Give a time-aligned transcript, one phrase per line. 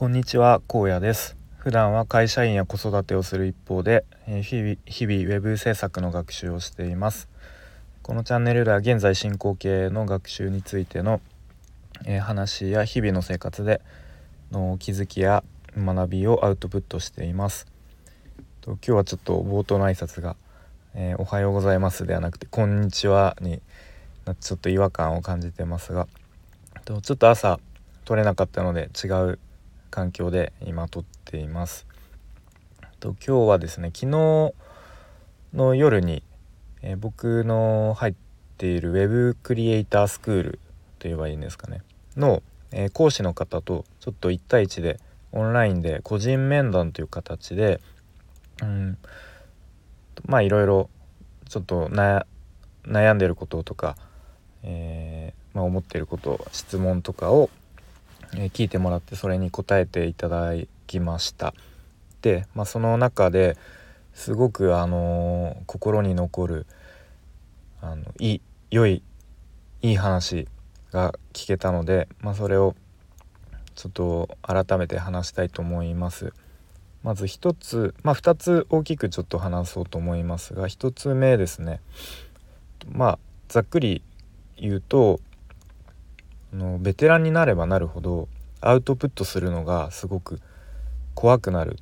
[0.00, 1.36] こんにちは高野です。
[1.58, 7.28] 普段は会社員や子育てをする一方で日々日々ウェブ制作の学習をしています。
[8.02, 11.20] このチャンネルでは現在進行形の学習についての
[12.22, 13.82] 話や日々の生活で
[14.50, 15.44] の気づきや
[15.76, 17.66] 学びをアウトプットしています。
[18.64, 20.34] 今日はちょっと冒頭の挨拶が、
[20.94, 23.60] えー、おはようございます」ではなくて「こんにちは」に
[24.40, 26.08] ちょっと違和感を感じてますが
[26.86, 27.60] ちょっと朝
[28.06, 29.38] 撮れなかったので違う
[29.90, 31.86] 環境で今撮っています。
[33.00, 34.54] と今日はですね昨日
[35.54, 36.22] の夜に、
[36.82, 38.14] えー、僕の入っ
[38.58, 40.52] ている Web クリエイタースクール
[40.98, 41.82] と言えばいいんですかね
[42.16, 45.00] の、えー、講師の方とちょっと1対1で
[45.32, 47.80] オンラインで個人面談という形で、
[48.62, 48.98] うん、
[50.26, 50.90] まあいろいろ
[51.48, 53.96] ちょっと悩んでることとか、
[54.62, 57.50] えー、まあ、思っていること質問とかを
[58.36, 60.52] え聞いてもらってそれに答えていただ
[60.86, 61.54] きました
[62.22, 63.56] で、まあ、その中で
[64.14, 66.66] すごくあのー、心に残る
[67.80, 69.02] あのいい良い
[69.82, 70.46] いい話
[70.92, 72.74] が聞けたので、まあ、それを
[73.74, 76.34] ちょっと改めて話したいと思います。
[77.02, 81.80] まず1つまあ2つ大きくちょっと話そうと思いますが1つ目ですね
[82.92, 84.02] まあざっくり
[84.58, 85.20] 言うと
[86.52, 88.28] のベテランになればなるほど
[88.60, 90.40] アウトプットするのがすごく
[91.14, 91.76] 怖くなる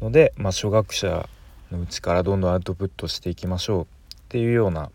[0.00, 1.28] ので、まあ、初学者
[1.70, 3.86] のうちからどんどんアウトプットしていきましょうっ
[4.28, 4.90] ていうような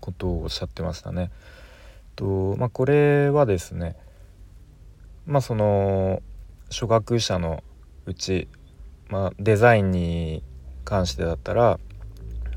[0.00, 1.30] ことをおっしゃってましたね。
[2.16, 3.96] とまあ、これはですね
[5.26, 6.22] まあその
[6.70, 7.64] 初学者の
[8.06, 8.46] うち、
[9.08, 10.42] まあ、デザインに
[10.84, 11.80] 関してだったら、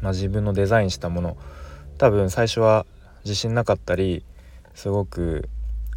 [0.02, 1.38] まあ、自分のデザインしたもの
[1.98, 2.86] 多分最初は
[3.24, 4.24] 自信なかったり
[4.78, 5.50] すごく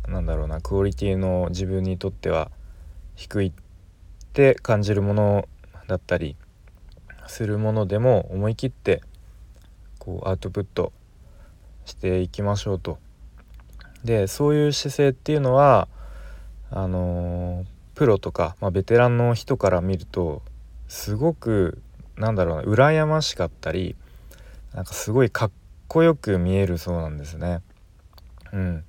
[0.09, 2.50] なんだろうなクオリティの自分にとっては
[3.14, 3.53] 低いっ
[4.33, 5.48] て感じるもの
[5.87, 6.34] だったり
[7.27, 9.03] するものでも思い切って
[9.99, 10.94] こうアウトプット
[11.84, 12.97] していきましょうと。
[14.03, 15.87] でそういう姿勢っていうのは
[16.71, 20.41] あのー、プロとか、まあ、ベテランの人から見ると
[20.88, 21.82] すごく
[22.16, 23.94] なんだろうな羨ましかったり
[24.72, 25.50] なんかすごいかっ
[25.87, 27.60] こよく見えるそうなんですね。
[28.53, 28.84] うん、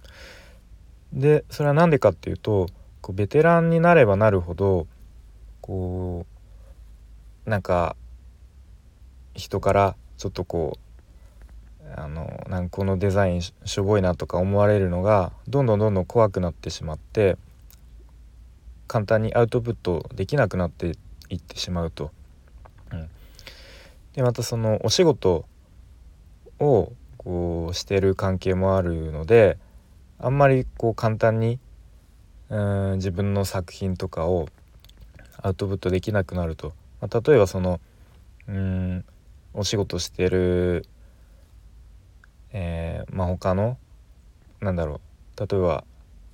[1.13, 2.67] でそれは何でかっていうと
[3.01, 4.87] こうベテランになればなるほど
[5.61, 6.25] こ
[7.45, 7.95] うなんか
[9.33, 10.91] 人からちょっとこう
[11.95, 17.37] あのなんこのデザインしょぼいなとか思われるのがどんどんどんどん怖くなってしまって
[18.87, 20.97] 簡単にアウトプットできなくなって
[21.29, 22.11] いってしまうと。
[22.91, 23.09] うん、
[24.13, 25.45] でまたそのお仕事
[26.59, 26.91] を
[27.23, 29.59] こうしてる関係もあるので
[30.17, 31.59] あんまりこう簡単に
[32.49, 34.49] うん自分の作品とかを
[35.41, 37.79] アウトプットできなくなると、まあ、例えばその
[38.47, 39.05] うん
[39.53, 40.85] お仕事してる、
[42.53, 43.77] えー、まあ他の
[44.59, 44.99] なんだろう。
[45.39, 45.83] 例えば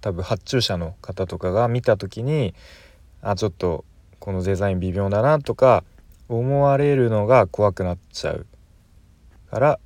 [0.02, 2.54] 多分発注者の方とかが見た時に
[3.22, 3.84] あちょっと
[4.20, 5.84] このデザイン微妙だなとか
[6.30, 8.46] 思われるのが怖くなっちゃう
[9.50, 9.80] から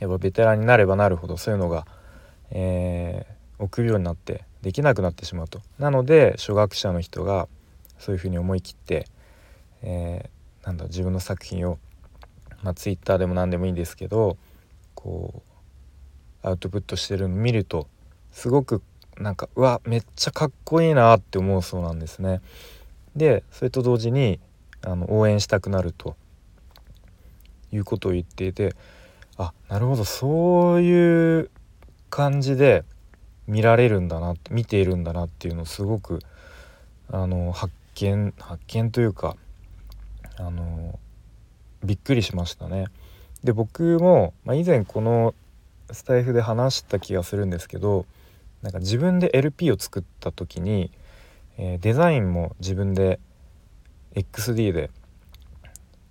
[0.00, 1.86] やっぱベテランになればなるほどそういうのが、
[2.50, 5.60] えー、臆病になってできなくなってしまうと。
[5.78, 7.48] なので初学者の人が
[7.98, 9.06] そういうふうに思い切って、
[9.82, 11.78] えー、なんだ自分の作品を、
[12.62, 14.36] まあ、Twitter でも何でもいいんですけど
[14.94, 15.42] こ
[16.42, 17.88] うアウトプットしてるのを見ると
[18.32, 18.82] すごく
[19.16, 22.40] なんかうわめっちゃかっこいいなって思うそうなんですね。
[23.16, 24.38] でそれと同時に
[24.82, 26.16] あの応援したくなると
[27.72, 28.76] いうことを言っていて
[29.38, 31.50] あなるほどそういう
[32.10, 32.84] 感じで
[33.46, 36.18] 見られるんだな見ているんだなっていうのをすごく
[37.10, 39.36] あの発見発見というか
[40.36, 40.98] あの
[41.82, 42.86] びっくりしましたね。
[43.44, 45.34] で僕も、まあ、以前この
[45.92, 48.04] スタイフで話した気がするんですけど
[48.62, 50.90] なんか自分で LP を作った時に、
[51.56, 53.20] えー、デザインも自分で
[54.14, 54.90] XD で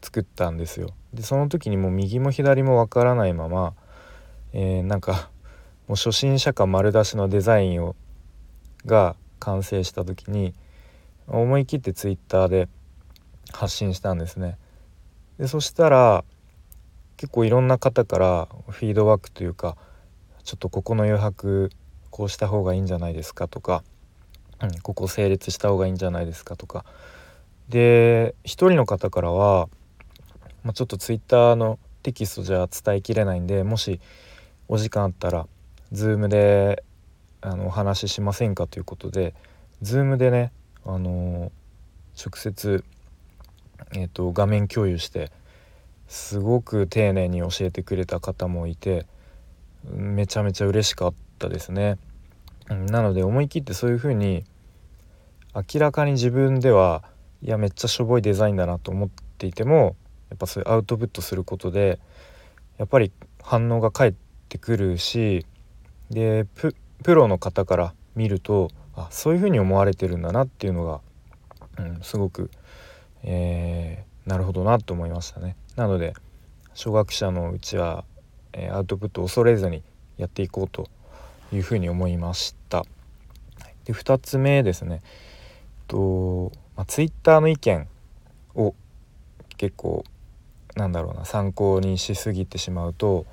[0.01, 0.89] 作ったんですよ。
[1.13, 3.73] でその時にもう右も左もわからないまま、
[4.53, 5.29] えー、なんか
[5.87, 7.95] もう初心者感丸出しのデザインを
[8.85, 10.53] が完成した時に
[11.27, 12.69] 思い切って Twitter で
[13.51, 14.57] 発信したんですね。
[15.37, 16.23] でそしたら
[17.17, 19.77] 結構いろんな方からフィードバックというか
[20.43, 21.71] ちょっとここの余白
[22.09, 23.83] こうした方がいいんじゃないですかとか、
[24.61, 26.85] うん、ここ整列した方がいいんじゃないですかとか
[27.69, 29.67] で一人の方からは
[30.67, 34.01] まあ、ちょっとツイッターのテキストじゃ伝えきれないんでもし
[34.67, 35.47] お時間あったら
[35.93, 36.83] Zoom で
[37.39, 39.33] あのお話ししませんかということで
[39.81, 40.51] Zoom でね、
[40.85, 41.53] あの
[42.21, 42.83] 直接、
[43.93, 45.31] えーと、画面共有して
[46.09, 49.05] すごく丁寧に教えてくれた方もいて
[49.85, 51.97] めちゃめちゃ嬉しかったですね。
[52.67, 54.43] なので思い切ってそういう風に
[55.55, 57.05] 明らかに自分では
[57.41, 59.95] いやめっちゃしょぼいデザインだなと思っていても
[60.29, 61.99] やっぱそういうアウトプットすることで
[62.77, 64.13] やっぱり反応が返っ
[64.49, 65.45] てくるし
[66.09, 66.73] でプ
[67.15, 71.01] ロの方から見るとあそういうふうに思われてるんだなっていうのが、
[71.77, 72.49] うん、すごく、
[73.23, 75.55] えー、なるほどなと思いましたね。
[75.75, 76.13] なので
[76.73, 78.05] 初学者のうちは、
[78.53, 79.83] えー、アウトプットを恐れずに
[80.17, 80.89] やっていこうと
[81.53, 82.83] いうふうに思いました。
[83.85, 85.01] で2つ目ですね
[85.87, 87.87] と、まあ、ツイッターの意見
[88.55, 88.75] を
[89.57, 90.03] 結構
[90.77, 93.25] なんだろうな参考にしすぎてしまうと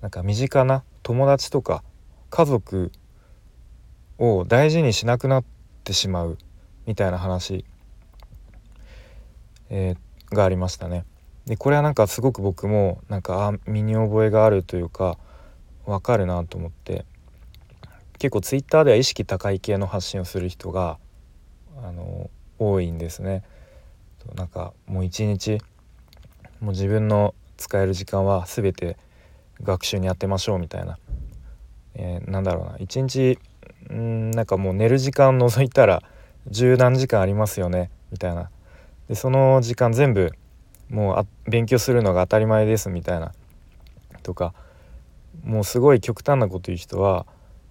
[0.00, 1.84] なんか身近な友達とか
[2.30, 2.90] 家族
[4.18, 5.44] を大事にしなくなっ
[5.84, 6.38] てしまう
[6.86, 7.64] みたいな話、
[9.68, 11.04] えー、がありましたね。
[11.46, 15.18] でこれはなんかすごく僕もなんか身に覚えがあるというか
[15.84, 17.04] わかるなと思って
[18.18, 20.96] 結構ツイッターでは意識高い系の発信をする人が
[21.82, 23.42] あの多いんですね。
[24.34, 25.60] なんかもう一日
[26.60, 28.96] もう自分の使える時間は全て
[29.62, 30.98] 学習に当てましょうみたいな、
[31.94, 32.76] えー、なんだろうな。
[32.78, 33.38] 一日
[33.92, 36.02] んなんかもう寝る時間除いたら
[36.48, 37.90] 十何時間ありますよね。
[38.10, 38.50] みたいな。
[39.08, 40.32] でその時間全部
[40.90, 43.32] もうあ勉強するのが当たり前ですみたいな。
[44.22, 44.54] とか
[45.42, 47.26] もうすごい極端なこと言う人は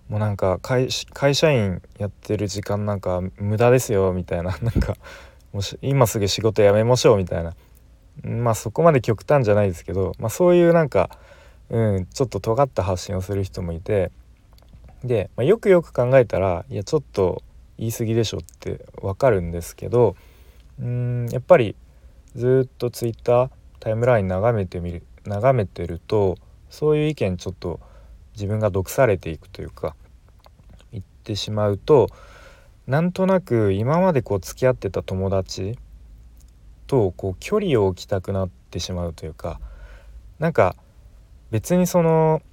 [0.09, 4.13] もうなんか会社員やってる時間なんか無駄ですよ。
[4.13, 4.55] みたいな。
[4.61, 4.95] なんか
[5.51, 7.17] もし今すぐ仕事辞めましょう。
[7.17, 7.53] みたいな。
[8.21, 11.09] まあそこまで極端じゃないですけど、まあ、そういうなんか、
[11.69, 14.11] うん、ちょっと尖った発信をする人もいて
[15.03, 17.41] で、まあ、よくよく考えたらいやちょっと
[17.77, 20.15] 言い過ぎでしょってわかるんですけど
[20.79, 21.75] うんやっぱり
[22.35, 23.49] ずっとツイッター
[23.79, 26.37] タイムライン眺めてみる眺めてると
[26.69, 27.79] そういう意見ちょっと
[28.33, 29.95] 自分が毒されていくというか
[30.91, 32.09] 言ってしまうと
[32.87, 35.77] なんとなく今までこう付き合ってた友達
[36.93, 39.59] とこう距離を置きたくなってしまうというか
[40.37, 40.75] なんか
[41.49, 42.43] 別にその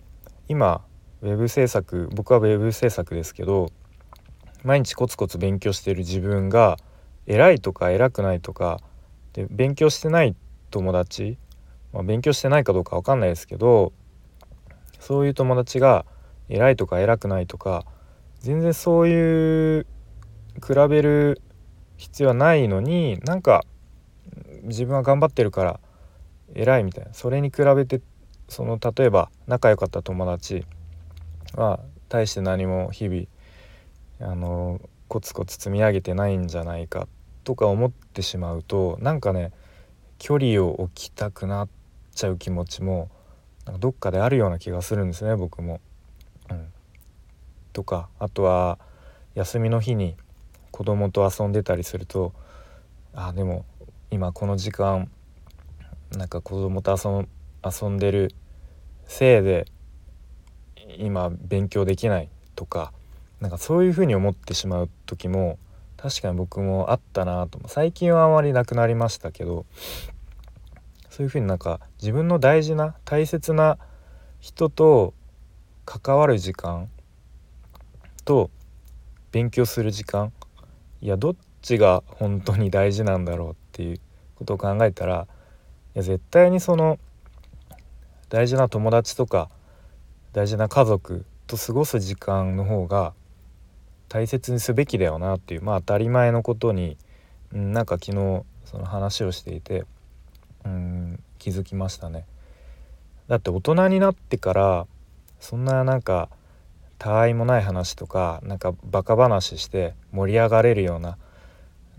[0.49, 0.83] 今
[1.21, 3.71] ウェブ制作僕はウェブ制作ですけど
[4.65, 6.79] 毎日コツコツ勉強してる自分が
[7.27, 8.81] 偉いとか偉くないとか
[9.35, 10.35] で勉強してない
[10.71, 11.37] 友達、
[11.93, 13.93] まあ、勉強してないかどうか分かんないですけど
[15.01, 16.07] そういう友達が
[16.49, 17.85] 偉いとか偉くないとか
[18.39, 19.87] 全然そういう
[20.67, 21.43] 比べる
[21.99, 23.67] 必要はないのになんか
[24.63, 25.81] 自分は頑張ってるから
[26.55, 28.01] 偉いみたいなそれに比べて
[28.49, 30.65] その例えば仲良かった友達
[31.55, 37.09] は大して何も日々あのコツコツ積み上げてないんじゃないか
[37.45, 39.53] とか思ってしまうとなんかね
[40.19, 41.69] 距離を置きたくなっ
[42.15, 43.09] ちゃう気持ちも
[43.65, 45.81] なんかどっかであるような気がするんですね僕も。
[46.51, 46.67] うん、
[47.73, 48.79] とかあとは
[49.35, 50.17] 休みの日に
[50.71, 52.33] 子供と遊んでたりすると
[53.15, 53.65] あでも
[54.11, 55.09] 今この時間
[56.17, 57.27] なんか子供と
[57.65, 58.35] 遊んでる
[59.05, 59.67] せいで
[60.99, 62.93] 今勉強できないとか
[63.41, 65.59] なんかそういうふうに思ってしまう時も
[65.97, 67.61] 確かに僕もあったなと。
[67.67, 69.67] 最近はあまりなくなりましたけど
[71.09, 73.79] そういうふうになんか自分の大事な大切な
[74.41, 75.15] 人と
[75.85, 76.89] 関わる時間
[78.25, 78.51] と
[79.31, 80.33] 勉強する時間
[81.01, 84.01] いやどっちが本当に大事なんだろうっていう
[84.37, 85.27] ことを考えたら
[85.95, 86.99] いや絶対にその
[88.29, 89.51] 大事な友達とか
[90.33, 93.13] 大事な家族と過ごす時間の方が
[94.09, 96.97] 大切にすべきだよなっていうまあ当たり前のことに、
[97.53, 99.85] うん、なんか昨日その話をしていて
[100.65, 102.27] うん気づきましたね。
[103.29, 104.87] だって大人になってから
[105.39, 106.29] そんななんか
[106.99, 111.17] たわいもない話とかなんかバカ話して盛り上がれるような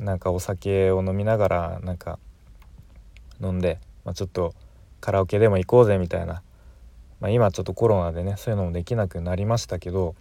[0.02, 2.18] なんかお酒を飲みながらなんか
[3.40, 4.56] 飲んで、まあ、ちょっと
[5.00, 6.42] カラオケでも行こうぜみたいな、
[7.20, 10.16] まあ、今ちょっとコロナでねそういうのもできなくなりましたけど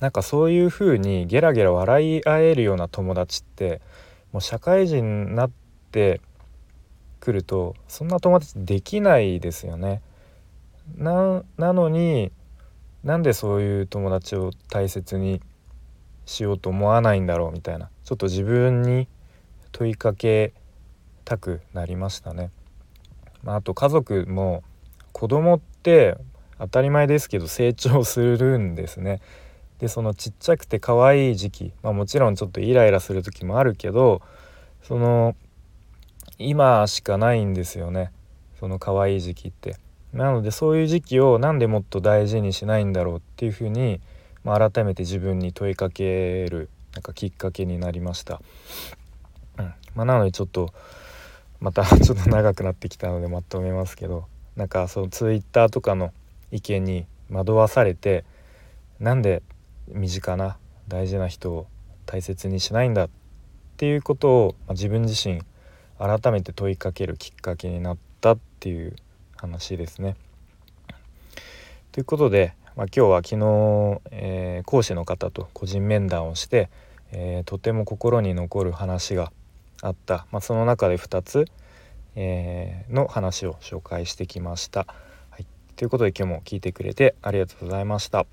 [0.00, 3.80] なんかそういう風にゲラゲラ笑い合えるような友達って
[4.32, 5.50] もう社会人になっ
[5.90, 6.20] て
[7.18, 10.00] くるとそんな友達できないですよね。
[10.96, 12.30] なのに
[13.02, 15.40] なんでそういう友達を大切に
[16.26, 19.08] しようと思わないんだろうみたいなちょっと自分に
[19.72, 20.52] 問いかけ
[21.24, 22.50] たくなりましたね。
[23.42, 24.62] まあ、あと家族も
[25.12, 26.16] 子供って
[26.58, 29.20] 当たり前ですけど成長するんですね。
[29.78, 34.22] でそのちっちゃくて可愛い時期、まあ、もちろんちょっとイライラする時もあるけど
[34.82, 35.36] その
[36.38, 38.10] 今しかないんですよね
[38.58, 39.76] その可愛い時期って。
[40.12, 44.00] なのでそういう時期を何でもっと大事にしないんだろうっていうふうに、
[44.46, 48.40] まあ、改めて自分に問いかけるなんかきっかけになりました。
[49.58, 50.72] うんまあ、なのでちょっと
[51.58, 56.12] また ちょっと長くなってきたのでまとめますけどなんかそのツイッターとかの
[56.52, 58.24] 意見に惑わされて
[59.00, 59.42] なんで
[59.88, 61.66] 身近な大事な人を
[62.04, 63.10] 大切にしないんだっ
[63.78, 65.42] ていうことを、まあ、自分自身
[65.98, 68.94] 改めて問いかけるきっかけになったっていう
[69.34, 70.14] 話ですね。
[71.90, 76.68] ということで、まあ、今日は昨日、えー、講師の方と個人面談をして、
[77.10, 79.32] えー、とても心に残る話が
[79.80, 81.46] あった、まあ、その中で2つ、
[82.16, 84.86] えー、の話を紹介してきました。
[85.30, 88.26] はい、ということで今日も聞いてくれてありがとうございました。